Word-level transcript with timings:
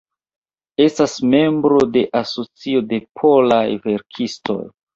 Estas 0.85 1.13
membro 1.33 1.85
de 1.99 2.03
Asocio 2.23 2.83
de 2.89 3.01
Polaj 3.23 3.63
Verkistoj. 3.87 4.61